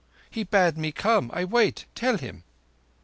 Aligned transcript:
He 0.31 0.41
bade 0.43 0.79
me 0.79 0.91
come. 0.91 1.29
I 1.31 1.45
wait. 1.45 1.85
Tell 1.93 2.17
him." 2.17 2.43